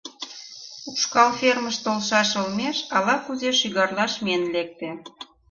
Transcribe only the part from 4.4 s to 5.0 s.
лекте.